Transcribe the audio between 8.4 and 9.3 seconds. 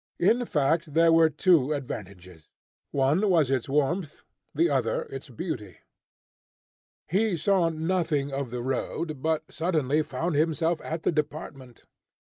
the road,